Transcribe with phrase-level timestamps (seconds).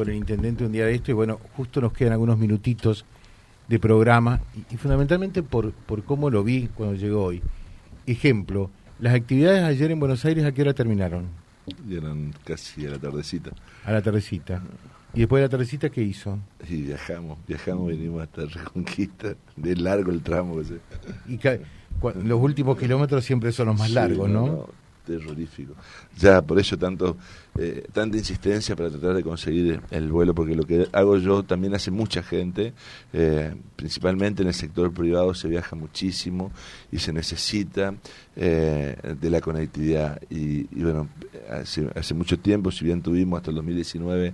[0.00, 3.04] con el intendente un día de esto y bueno, justo nos quedan algunos minutitos
[3.68, 7.42] de programa y, fundamentalmente por, por cómo lo vi cuando llegó hoy.
[8.06, 11.26] Ejemplo, las actividades ayer en Buenos Aires, ¿a qué hora terminaron?
[11.90, 13.50] eran casi a la tardecita.
[13.84, 14.62] A la tardecita.
[15.12, 16.38] ¿Y después de la tardecita qué hizo?
[16.66, 20.62] Y viajamos, viajamos, venimos hasta Reconquista, de largo el tramo.
[21.28, 21.38] Y
[22.24, 24.66] los últimos kilómetros siempre son los más largos, ¿no?
[25.04, 25.74] Terrorífico.
[26.18, 27.16] Ya, por eso tanto
[27.58, 31.74] eh, tanta insistencia para tratar de conseguir el vuelo, porque lo que hago yo también
[31.74, 32.72] hace mucha gente,
[33.12, 36.52] eh, principalmente en el sector privado se viaja muchísimo
[36.92, 37.94] y se necesita
[38.36, 40.22] eh, de la conectividad.
[40.30, 41.08] Y, bueno,
[41.50, 44.32] hace, hace, mucho tiempo, si bien tuvimos hasta el 2019,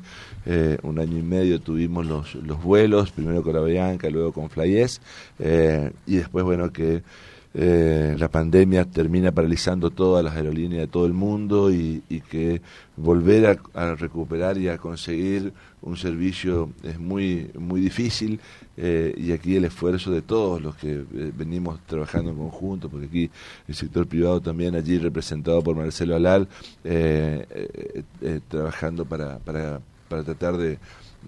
[0.82, 5.00] un año y medio, tuvimos los, los vuelos, primero con la Bianca, luego con Flyes,
[6.06, 7.02] y después, bueno, que
[7.58, 12.60] eh, la pandemia termina paralizando todas las aerolíneas de todo el mundo y, que
[12.98, 18.40] volver a, recuperar y a conseguir un servicio es muy muy difícil
[18.76, 23.06] eh, y aquí el esfuerzo de todos los que eh, venimos trabajando en conjunto porque
[23.06, 23.30] aquí
[23.68, 26.48] el sector privado también allí representado por Marcelo Alal
[28.50, 30.78] trabajando para, para, para tratar de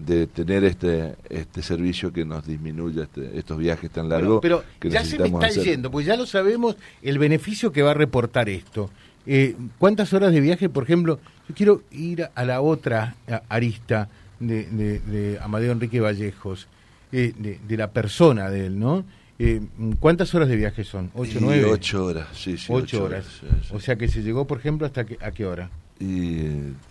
[0.05, 4.39] de tener este este servicio que nos disminuya este, estos viajes tan largos.
[4.41, 7.95] Pero, ya se me está yendo, pues ya lo sabemos el beneficio que va a
[7.95, 8.89] reportar esto.
[9.25, 11.19] Eh, ¿Cuántas horas de viaje, por ejemplo?
[11.47, 13.15] Yo quiero ir a la otra
[13.49, 14.65] arista de,
[14.99, 16.67] de, Amadeo Enrique Vallejos,
[17.11, 19.03] eh, de, la persona de él, ¿no?
[19.37, 19.61] Eh,
[19.99, 21.11] ¿Cuántas horas de viaje son?
[21.13, 21.65] ¿Ocho, nueve?
[21.65, 22.67] Ocho horas, sí, sí.
[22.69, 23.25] Ocho, horas.
[23.71, 25.69] O sea que se llegó, por ejemplo, hasta a qué hora?
[25.99, 26.37] Y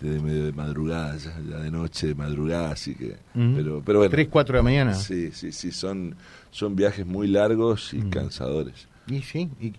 [0.01, 3.17] de medio de madrugada, ya, de noche, de madrugada, así que...
[3.33, 4.11] pero, pero bueno.
[4.11, 4.93] ¿Tres, cuatro de la mañana?
[4.93, 6.15] Sí, sí, sí, son,
[6.51, 8.87] son viajes muy largos y cansadores.
[9.07, 9.73] Y sí, y,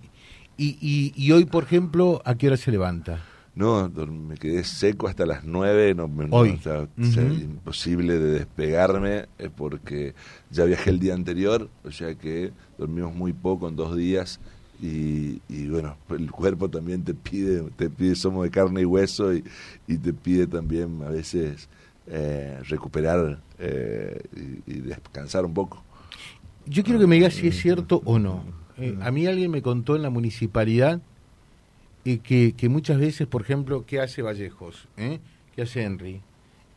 [0.59, 3.23] y, y, hoy, por ejemplo, ¿a qué hora se levanta?
[3.55, 6.59] No, me quedé seco hasta las nueve, no, Hoy.
[6.97, 10.15] imposible de despegarme eh, porque
[10.51, 14.41] ya viajé el día anterior, o sea que dormimos muy poco en dos días
[14.81, 19.35] y, y, bueno, el cuerpo también te pide, te pide, somos de carne y hueso
[19.35, 19.45] y,
[19.87, 21.69] y te pide también a veces
[22.07, 24.21] eh, recuperar eh,
[24.67, 25.83] y, descansar un poco.
[26.67, 28.43] Yo quiero que me digas si es cierto o no.
[28.79, 31.01] Eh, a mí alguien me contó en la municipalidad
[32.03, 34.89] que, que muchas veces, por ejemplo, ¿qué hace Vallejos?
[34.97, 36.21] ¿Qué hace Henry?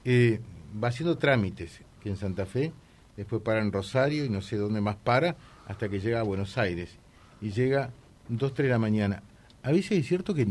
[0.05, 2.73] va haciendo trámites, que en Santa Fe,
[3.15, 5.35] después para en Rosario y no sé dónde más para,
[5.65, 6.97] hasta que llega a Buenos Aires
[7.43, 7.89] y llega
[8.29, 9.21] 2, 3 de la mañana.
[9.61, 10.47] ¿A veces es cierto que,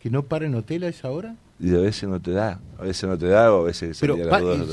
[0.00, 1.36] que no para en hotel a esa hora?
[1.60, 4.16] Y a veces no te da, a veces no te da o a veces Pero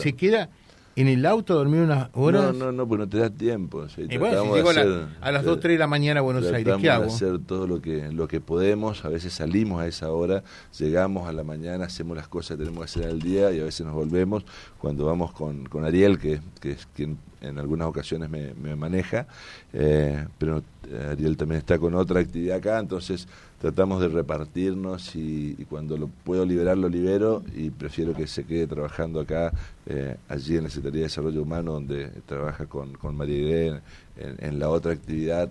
[0.02, 0.50] se queda
[0.96, 2.56] en el auto a dormir unas horas.
[2.56, 3.85] No, no, no, pues no te da tiempo.
[3.96, 6.90] y bueno, si llego a, las 2, 3 de la mañana a Buenos Aires, ¿qué
[6.90, 7.06] hago?
[7.06, 10.44] hacer todo lo que, lo que podemos, a veces salimos a esa hora,
[10.78, 13.63] llegamos a la mañana, hacemos las cosas que tenemos que hacer al día y a
[13.63, 14.44] veces nos volvemos.
[14.79, 19.27] Cuando vamos con, con Ariel, que, que es quien en algunas ocasiones me, maneja,
[19.73, 20.63] eh, pero
[21.11, 23.27] Ariel también está con otra actividad acá, entonces
[23.59, 28.67] tratamos de repartirnos y, cuando lo puedo liberar lo libero y prefiero que se quede
[28.67, 29.51] trabajando acá,
[29.85, 33.81] eh, allí en la Secretaría de Desarrollo Humano, donde trabaja con, con María Irene
[34.17, 35.49] en, la otra actividad.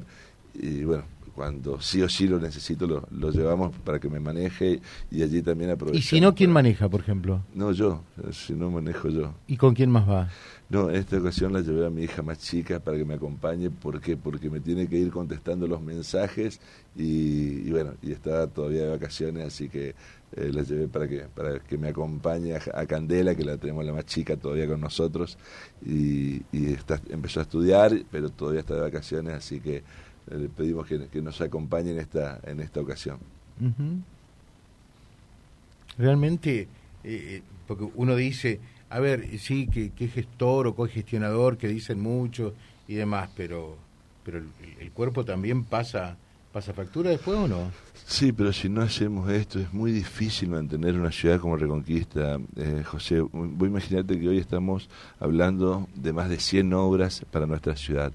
[0.54, 1.04] Y bueno,
[1.38, 5.41] cuando sí o sí lo necesito, lo, lo, llevamos para que me maneje y allí
[5.41, 5.97] también aprovecho.
[5.97, 7.44] ¿Y si no, quién maneja, por ejemplo?
[7.54, 9.34] No, yo, si no manejo yo.
[9.47, 10.28] ¿Y con quién más va?
[10.69, 13.71] No, en esta ocasión la llevé a mi hija más chica para que me acompañe.
[13.71, 14.16] ¿Por qué?
[14.16, 16.60] Porque me tiene que ir contestando los mensajes
[16.97, 19.94] y, bueno, y está todavía de vacaciones, así que
[20.32, 23.93] eh, la llevé para que, para que me acompañe a, Candela, que la tenemos la
[23.93, 25.38] más chica todavía con nosotros,
[25.87, 29.82] y, está, empezó a estudiar, pero todavía está de vacaciones, así que eh,
[30.31, 33.19] le pedimos que, nos acompañe en esta, en esta ocasión.
[35.97, 36.69] Realmente,
[37.05, 42.55] eh, porque uno dice a ver, sí, que, que gestor o cogestionador, que dicen mucho
[42.87, 43.77] y demás, pero,
[44.25, 44.39] pero
[44.81, 46.16] el, cuerpo también pasa,
[46.53, 47.70] pasa factura después o no?
[48.06, 52.38] Sí, pero si no hacemos esto es muy difícil mantener una ciudad como Reconquista.
[52.56, 54.88] Eh, José, voy a imaginarte que hoy estamos
[55.20, 58.12] hablando de más de 100 obras para nuestra ciudad.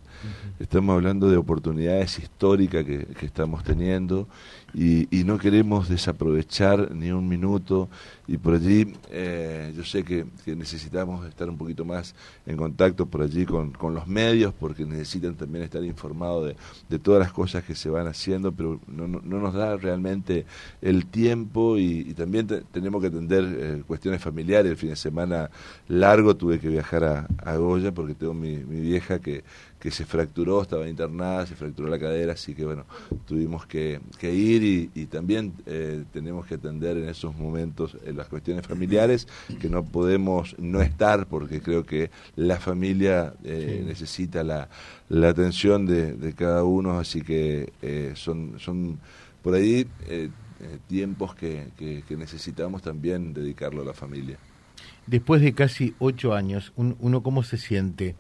[0.59, 4.27] Estamos hablando de oportunidades históricas que, que estamos teniendo
[4.73, 7.89] y, y, no queremos desaprovechar ni un minuto.
[8.27, 12.15] Y por allí eh, yo sé que, necesitamos estar un poquito más
[12.45, 16.55] en contacto por allí con, con los medios porque necesitan también estar informados de,
[16.89, 20.45] de, todas las cosas que se van haciendo pero no, no, nos da realmente
[20.81, 21.77] el tiempo.
[21.77, 24.71] Y, también tenemos que atender eh, cuestiones familiares.
[24.71, 25.49] El fin de semana
[25.87, 29.43] largo tuve que viajar a, a Goya porque tengo mi, mi vieja que
[29.83, 32.85] que se fracturó, estaba internada, se fracturó la cadera, así que bueno,
[33.25, 34.63] tuvimos que, ir
[34.95, 39.27] y, también eh, tenemos que atender en esos momentos eh, las cuestiones familiares,
[39.59, 44.69] que no podemos no estar porque creo que la familia eh, necesita la,
[45.09, 48.97] la atención de, cada uno, así que son, son
[49.41, 49.85] por ahí
[50.87, 54.37] tiempos que, que, necesitamos también dedicarlo a la familia.
[55.07, 58.15] Después de casi ocho años, ¿uno cómo se siente?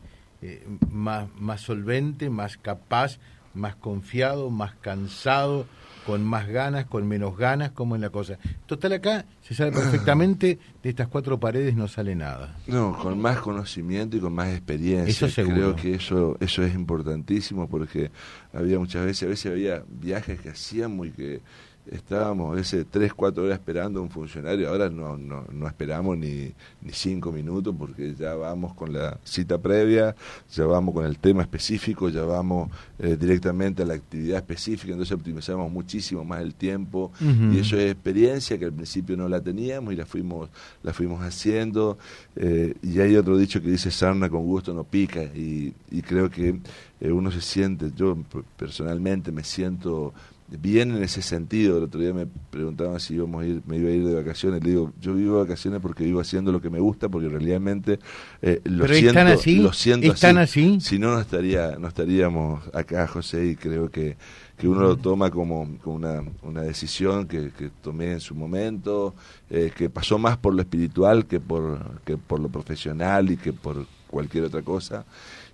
[0.45, 0.61] Eh,
[0.91, 3.17] más, más solvente, más capaz,
[3.53, 5.65] más confiado, más cansado,
[6.05, 8.37] con más ganas, con menos ganas, como es la cosa.
[8.65, 12.57] Total acá se sabe perfectamente, de estas cuatro paredes no sale nada.
[12.67, 15.27] No, con más conocimiento y con más experiencia.
[15.27, 18.11] Eso Creo que eso, eso es importantísimo porque
[18.51, 21.41] había muchas veces, a veces había viajes que hacíamos y que
[21.91, 26.51] estábamos ese tres, cuatro horas esperando a un funcionario, ahora no, no, no esperamos ni,
[26.81, 30.15] ni cinco minutos porque ya vamos con la cita previa,
[30.51, 32.69] ya vamos con el tema específico, ya vamos
[32.99, 37.11] eh, directamente a la actividad específica, entonces optimizamos muchísimo más el tiempo.
[37.19, 40.49] Y eso es experiencia que al principio no la teníamos y la fuimos,
[40.83, 41.97] la fuimos haciendo.
[42.35, 46.29] Eh, y hay otro dicho que dice sarna con gusto no pica y, y creo
[46.29, 46.59] que
[46.99, 48.17] eh, uno se siente, yo
[48.57, 50.13] personalmente me siento
[50.61, 51.77] bien en ese sentido.
[51.77, 54.63] El otro día me preguntaban si íbamos a ir, me iba a ir de vacaciones.
[54.63, 57.99] Le digo, yo vivo de vacaciones porque vivo haciendo lo que me gusta, porque realmente
[58.41, 59.55] eh, lo, siento, están así?
[59.57, 60.79] lo siento ¿Están así.
[60.79, 64.17] Si no, no, estaría, no estaríamos acá, José, y creo que,
[64.57, 69.13] que uno lo toma como, como una, una decisión que, que tomé en su momento,
[69.49, 73.53] eh, que pasó más por lo espiritual que por, que por lo profesional y que
[73.53, 75.05] por cualquier otra cosa.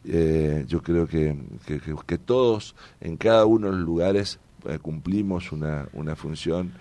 [0.05, 1.35] Eh, yo creo que,
[1.65, 4.39] que, que, todos en cada uno de los lugares
[4.81, 6.73] cumplimos una, una función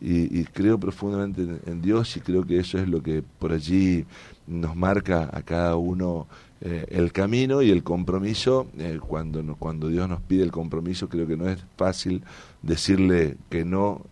[0.00, 4.04] y, creo profundamente en, Dios y creo que eso es lo que por allí
[4.46, 6.26] nos marca a cada uno
[6.60, 8.66] eh, el camino y el compromiso.
[8.78, 12.22] Eh, cuando, cuando Dios nos pide el compromiso, creo que no es fácil
[12.62, 14.02] decirle que no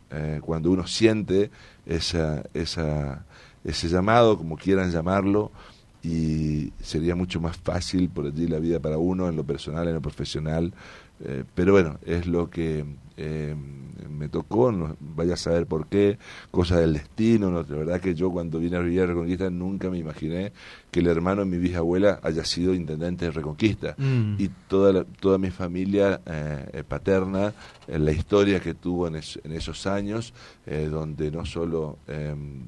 [0.42, 1.50] cuando uno siente
[1.86, 3.26] esa, esa,
[3.64, 5.50] ese llamado, como quieran llamarlo,
[6.04, 9.94] y sería mucho más fácil por allí la vida para uno, en lo personal, en
[9.94, 10.72] lo profesional.
[11.56, 12.84] pero bueno, es lo que
[13.16, 13.54] eh,
[14.08, 16.18] me tocó, no, vaya a saber por qué,
[16.50, 19.90] cosa del destino, no, de verdad que yo cuando vine a vivir a Reconquista nunca
[19.90, 20.52] me imaginé
[20.90, 24.36] que el hermano de mi bisabuela haya sido intendente de Reconquista mm.
[24.38, 27.52] y toda toda mi familia eh, paterna,
[27.86, 30.32] en la historia que tuvo en, esos años,
[30.66, 31.98] eh, donde no solo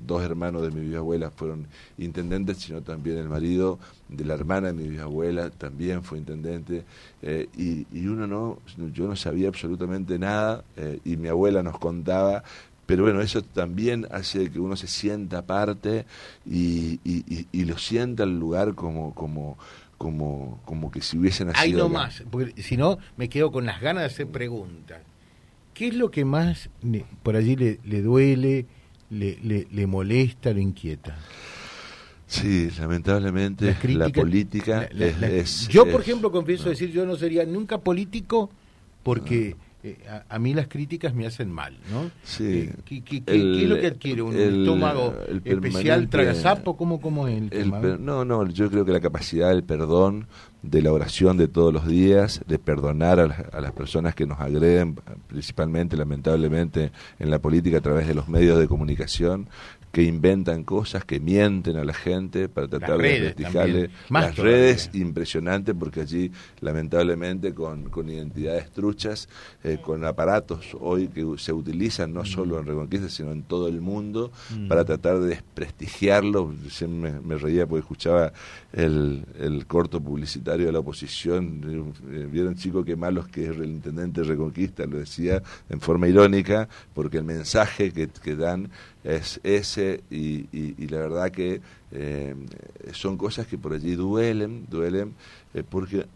[0.06, 1.66] dos hermanos de mi bisabuela fueron
[1.98, 3.78] intendentes, sino también el marido
[4.08, 6.84] de la hermana de mi bisabuela también fue intendente
[7.22, 8.58] eh, y, y, uno no,
[8.92, 10.35] yo no sabía absolutamente nada
[11.04, 12.42] y mi abuela nos contaba
[12.86, 16.06] pero bueno, eso también hace que uno se sienta parte
[16.48, 19.58] y, y, lo sienta el lugar como, como,
[19.98, 21.64] como, como que si hubiesen nacido.
[21.64, 25.00] Hay no más, porque si no me quedo con las ganas de hacer preguntas.
[25.74, 26.70] ¿Qué es lo que más
[27.22, 28.66] por allí le, le duele,
[29.10, 31.18] le, le, le, molesta, lo inquieta?
[32.28, 38.48] Sí, lamentablemente la, política es, Yo, por ejemplo, confieso decir, yo no sería nunca político
[39.02, 39.56] porque
[39.86, 39.98] eh,
[40.28, 42.10] a, mí las críticas me hacen mal, ¿no?
[42.24, 42.72] Sí.
[42.88, 44.20] Eh, ¿qué, es lo que adquiere?
[44.20, 46.76] ¿Un estómago especial tragasapo?
[46.76, 47.70] ¿Cómo, cómo es el,
[48.04, 50.26] No, no, yo creo que la capacidad del perdón,
[50.62, 54.98] de la oración de todos los días, de perdonar a, las personas que nos agreden,
[55.28, 56.90] principalmente, lamentablemente,
[57.20, 59.48] en la política a través de los medios de comunicación,
[59.96, 63.90] que inventan cosas, que mienten a la gente para tratar de desprestigiarle.
[64.10, 69.26] Las redes, impresionante, porque allí, lamentablemente, con, con identidades truchas,
[69.64, 73.80] eh, con aparatos hoy que se utilizan no solo en Reconquista, sino en todo el
[73.80, 74.68] mundo, mm.
[74.68, 76.52] para tratar de desprestigiarlo.
[76.68, 78.34] Siempre me, reía porque escuchaba
[78.74, 81.94] el, el, corto publicitario de la oposición.
[82.12, 86.06] Eh, vieron, chicos, qué malos que es el intendente de Reconquista, lo decía en forma
[86.06, 88.68] irónica, porque el mensaje que, que dan
[89.06, 91.60] es ese y, y, la verdad que
[91.92, 92.34] eh,
[92.92, 95.14] son cosas que por allí duelen, duelen
[95.54, 96.06] eh, porque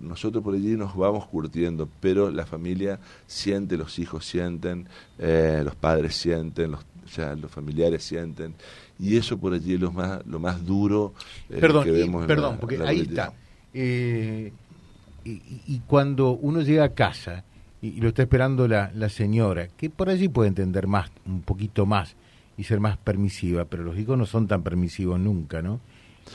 [0.00, 5.74] nosotros por allí nos vamos curtiendo, pero la familia siente, los hijos sienten, eh, los
[5.74, 8.54] padres sienten, los, o sea, los familiares sienten
[8.98, 11.14] y eso por allí es lo más, lo más duro
[11.48, 12.26] perdón, que vemos.
[12.26, 13.32] perdón, porque ahí está.
[13.72, 14.52] Y,
[15.24, 17.44] y, cuando uno llega a casa
[17.82, 21.86] y, lo está esperando la, la señora, que por allí puede entender más, un poquito
[21.86, 22.16] más,
[22.58, 25.80] y ser más permisiva, pero los hijos no son tan permisivos nunca, ¿no?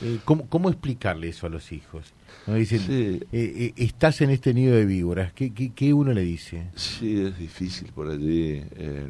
[0.02, 2.12] Eh, ¿cómo, ¿cómo, explicarle eso a los hijos?
[2.48, 2.54] ¿No?
[2.54, 6.66] Dicen, eh, eh, estás en este nido de víboras, ¿Qué, ¿qué, uno le dice?
[6.74, 8.60] Sí, es difícil por allí,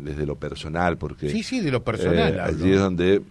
[0.03, 1.31] desde lo personal, porque...
[1.31, 2.39] Sí, sí, de lo personal.
[2.41, 3.23] allí es donde,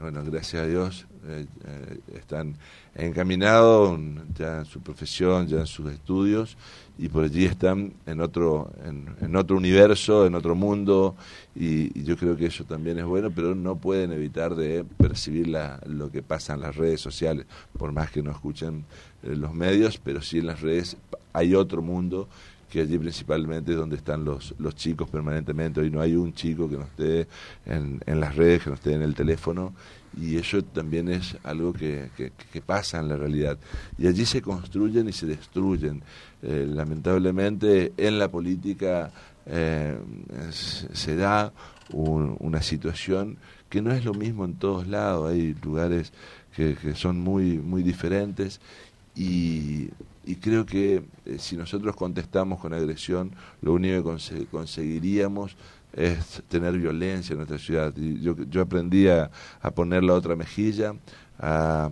[0.00, 2.56] bueno, gracias a Dios, eh, eh, están
[2.96, 3.96] encaminados
[4.34, 6.56] ya en su profesión, ya en sus estudios,
[6.98, 11.16] y por allí están en otro, en, otro universo, en otro mundo,
[11.54, 15.80] y, yo creo que eso también es bueno, pero no pueden evitar de percibir la,
[15.86, 17.46] lo que pasa en las redes sociales,
[17.78, 18.84] por más que no escuchen
[19.22, 20.96] los medios, pero sí en las redes
[21.32, 22.28] hay otro mundo
[22.72, 25.82] que allí principalmente es donde están los, los chicos permanentemente.
[25.82, 27.28] Hoy no hay un chico que no esté
[27.66, 29.74] en, en las redes, que no esté en el teléfono,
[30.18, 33.58] y eso también es algo que, que, pasa en la realidad.
[33.98, 36.02] Y allí se construyen y se destruyen.
[36.40, 39.12] Eh, lamentablemente en la política
[39.44, 39.94] eh,
[40.50, 41.52] se da
[41.90, 43.36] una situación
[43.68, 46.10] que no es lo mismo en todos lados, hay lugares
[46.56, 48.60] que, que son muy, muy diferentes
[49.14, 49.90] y
[50.24, 55.56] y creo que eh, si nosotros contestamos con agresión, lo único que conseguiríamos
[55.92, 57.92] es tener violencia en nuestra ciudad.
[57.94, 59.30] Yo, yo aprendí a,
[59.74, 60.94] poner la otra mejilla,
[61.38, 61.90] a,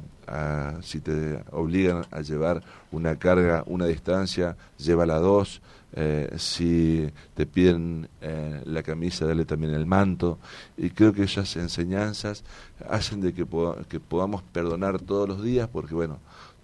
[0.80, 2.62] si te obligan a llevar
[2.92, 5.60] una carga, una distancia, llévala dos.
[5.92, 10.38] Eh, si te piden eh, la camisa, dale también el manto.
[10.76, 12.44] Y creo que esas enseñanzas
[12.88, 13.44] hacen de que,
[13.88, 16.20] que podamos perdonar todos los días, porque bueno,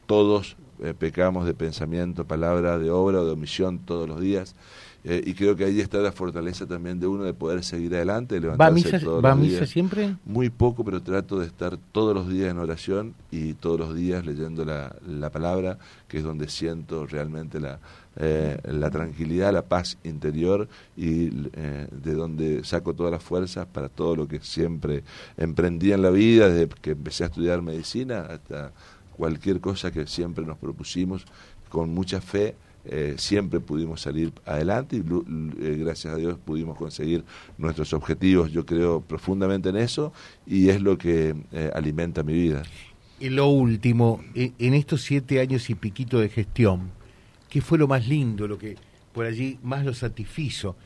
[0.06, 4.54] todos eh, pecamos de pensamiento, palabra, de obra o de omisión todos los días.
[5.04, 8.40] Eh, y creo que ahí está la fortaleza también de uno de poder seguir adelante,
[8.40, 10.16] levantarse ¿Va misa, todos ¿va los misa siempre?
[10.25, 14.26] Muy poco, pero trato de estar todos los días en oración y todos los días
[14.26, 17.78] leyendo la, la palabra, que es donde siento realmente la,
[18.16, 24.16] eh, la tranquilidad, la paz interior y de donde saco todas las fuerzas para todo
[24.16, 25.04] lo que siempre
[25.36, 28.72] emprendí en la vida, desde que empecé a estudiar medicina hasta
[29.16, 31.25] cualquier cosa que siempre nos propusimos
[31.68, 32.54] con mucha fe.
[32.88, 37.25] Eh, siempre pudimos salir adelante y eh, gracias a Dios pudimos conseguir
[37.58, 38.52] nuestros objetivos.
[38.52, 40.12] Yo creo profundamente en eso
[40.46, 42.62] y es lo que eh, alimenta mi vida.
[43.18, 46.90] Y lo último, en estos siete años y piquito de gestión,
[47.49, 48.76] ¿qué fue lo más lindo, lo que
[49.12, 50.76] por allí más lo satisfizo?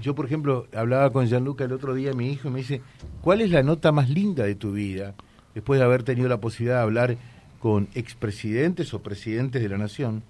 [0.00, 2.80] Yo, por ejemplo, hablaba con Gianluca el otro día, mi hijo, y me dice,
[3.20, 5.14] ¿cuál es la nota más linda de tu vida?
[5.54, 7.18] Después de haber tenido la posibilidad de hablar
[7.60, 10.22] con expresidentes o presidentes de la nación.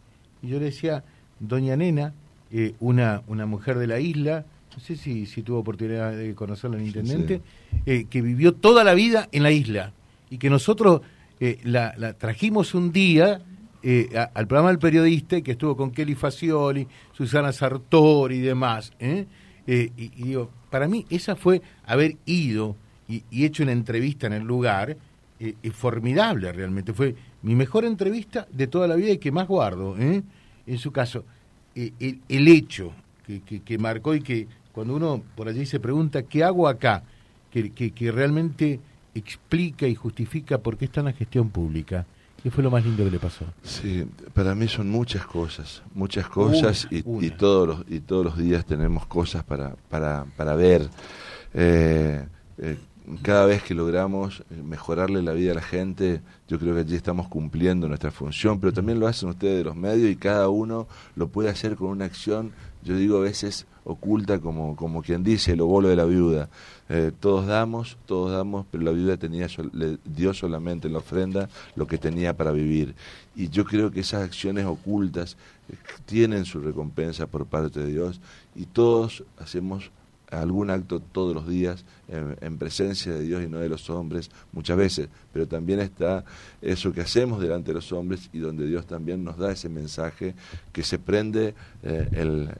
[0.42, 1.04] Y yo le decía,
[1.40, 2.12] doña Nena,
[2.52, 6.76] eh, una, una mujer de la isla, no sé si, si tuvo oportunidad de conocerla
[6.76, 7.40] el intendente,
[7.86, 9.92] eh, que vivió toda la vida en la isla
[10.30, 11.00] y que nosotros
[11.40, 13.42] eh, la, la, trajimos un día
[14.34, 18.92] al programa del periodista que estuvo con Kelly Facioli, Susana Sartori y demás.
[18.98, 22.74] Y, digo, para mí esa fue haber ido
[23.08, 24.96] y, y hecho una entrevista en el lugar
[25.38, 26.92] eh, formidable realmente.
[26.92, 29.96] Fue mi mejor entrevista de toda la vida y que más guardo.
[29.98, 30.22] ¿eh?
[30.66, 31.24] En su caso,
[31.74, 31.92] eh,
[32.28, 32.92] el, hecho
[33.26, 37.02] que, que, marcó y que cuando uno por allí se pregunta, ¿qué hago acá?
[37.50, 38.80] Que, que, realmente
[39.14, 42.06] explica y justifica por qué está en la gestión pública.
[42.42, 43.44] ¿Qué fue lo más lindo que le pasó?
[43.62, 48.38] Sí, para mí son muchas cosas, muchas cosas y, y, todos los, y todos los
[48.38, 50.88] días tenemos cosas para, para, para ver.
[51.54, 52.24] Eh,
[53.22, 57.28] cada vez que logramos mejorarle la vida a la gente, yo creo que allí estamos
[57.28, 61.28] cumpliendo nuestra función, pero también lo hacen ustedes de los medios y cada uno lo
[61.28, 65.60] puede hacer con una acción, yo digo a veces oculta como, como quien dice, el
[65.60, 66.48] obolo de la viuda.
[66.88, 71.48] Eh, todos damos, todos damos, pero la viuda tenía, le dio solamente en la ofrenda
[71.76, 72.96] lo que tenía para vivir.
[73.36, 75.36] Y yo creo que esas acciones ocultas
[75.68, 78.20] eh, tienen su recompensa por parte de Dios
[78.56, 79.92] y todos hacemos
[80.30, 84.76] algún acto todos los días en, presencia de Dios y no de los hombres, muchas
[84.76, 86.24] veces, pero también está
[86.62, 90.34] eso que hacemos delante de los hombres y donde Dios también nos da ese mensaje
[90.72, 92.50] que se prende eh, el,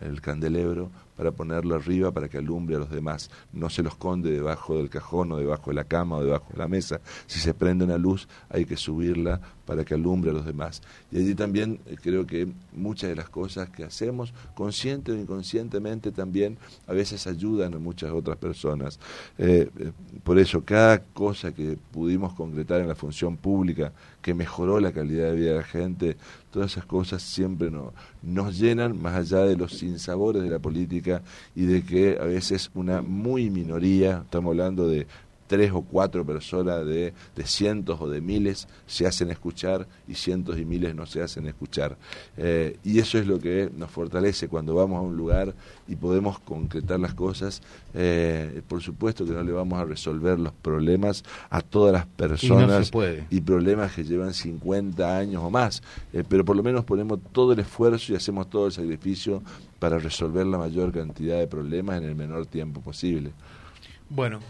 [0.00, 3.30] el, candelebro para ponerlo arriba para que alumbre a los demás.
[3.52, 6.58] No se lo esconde debajo del cajón o debajo de la cama o debajo de
[6.58, 7.00] la mesa.
[7.26, 10.82] Si se prende una luz hay que subirla para que alumbre a los demás.
[11.10, 16.12] Y allí también eh, creo que muchas de las cosas que hacemos, consciente o inconscientemente
[16.12, 18.71] también, a veces ayudan a muchas otras personas.
[19.38, 24.80] Eh, eh, por eso, cada cosa que pudimos concretar en la función pública, que mejoró
[24.80, 26.16] la calidad de vida de la gente,
[26.50, 31.22] todas esas cosas siempre no, nos llenan más allá de los sinsabores de la política
[31.54, 35.06] y de que a veces una muy minoría, estamos hablando de
[35.52, 40.58] tres o cuatro personas de, de, cientos o de miles se hacen escuchar y cientos
[40.58, 41.98] y miles no se hacen escuchar.
[42.38, 45.54] Eh, y eso es lo que nos fortalece cuando vamos a un lugar
[45.86, 47.60] y podemos concretar las cosas.
[47.92, 52.90] Eh, por supuesto que no le vamos a resolver los problemas a todas las personas
[53.28, 55.82] y, problemas que llevan 50 años o más,
[56.14, 59.42] eh, pero por lo menos ponemos todo el esfuerzo y hacemos todo el sacrificio
[59.78, 63.32] para resolver la mayor cantidad de problemas en el menor tiempo posible.
[64.08, 64.40] Bueno,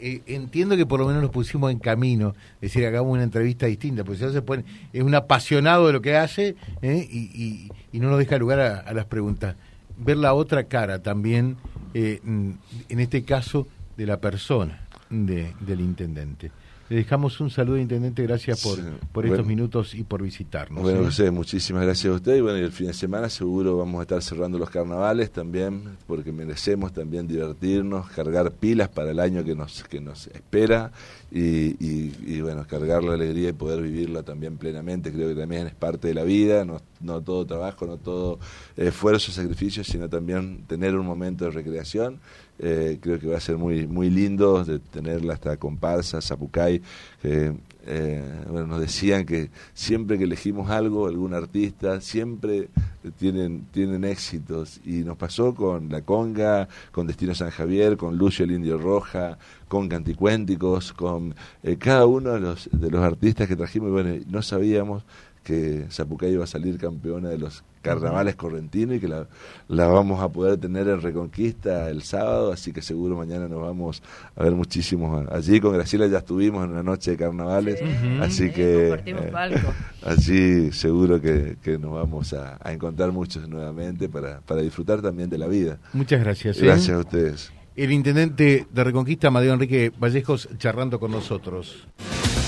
[0.00, 3.66] eh, entiendo que por lo menos nos pusimos en camino, es decir, hagamos una entrevista
[3.66, 7.08] distinta, porque si se pone, es un apasionado de lo que hace ¿eh?
[7.10, 9.56] y, no nos deja lugar a, las preguntas.
[9.98, 11.56] Ver la otra cara también,
[11.92, 13.66] eh, en este caso,
[13.96, 14.80] de la persona
[15.10, 16.50] del intendente.
[16.90, 18.80] Le dejamos un saludo, Intendente, gracias por,
[19.12, 20.82] por estos minutos y por visitarnos.
[20.82, 22.34] Bueno, José, muchísimas gracias a usted.
[22.34, 25.98] Y bueno, y el fin de semana seguro vamos a estar cerrando los carnavales también,
[26.08, 30.90] porque merecemos también divertirnos, cargar pilas para el año que nos, que nos espera
[31.30, 35.12] y, y, bueno, cargar la alegría y poder vivirla también plenamente.
[35.12, 38.40] Creo que también es parte de la vida, no, no todo trabajo, no todo
[38.76, 42.18] esfuerzo, sacrificio, sino también tener un momento de recreación
[42.62, 46.82] eh, creo que va a ser muy muy lindo de tenerla hasta comparsa, Zapucay,
[47.22, 47.54] que
[47.86, 52.68] eh, bueno, nos decían que siempre que elegimos algo, algún artista, siempre
[53.18, 54.80] tienen, tienen éxitos.
[54.84, 59.38] Y nos pasó con La Conga, con Destino San Javier, con Lucio el Indio Roja,
[59.68, 63.88] con Canticuénticos, con eh, cada uno de los, de los artistas que trajimos.
[63.88, 65.04] Y bueno, no sabíamos
[65.42, 69.26] que Zapucay iba a salir campeona de los carnavales correntinos y que la,
[69.68, 74.02] la, vamos a poder tener en Reconquista el sábado, así que seguro mañana nos vamos
[74.36, 75.60] a ver muchísimos allí.
[75.60, 77.80] Con Graciela ya estuvimos en una noche de carnavales,
[78.20, 79.62] así que eh,
[80.04, 85.38] allí seguro que, que nos vamos a, encontrar muchos nuevamente para, para disfrutar también de
[85.38, 85.78] la vida.
[85.92, 86.58] Muchas gracias.
[86.58, 86.66] ¿eh?
[86.66, 87.52] Gracias a ustedes.
[87.76, 91.86] El intendente de Reconquista, Amadeo Enrique Vallejos, charlando con nosotros.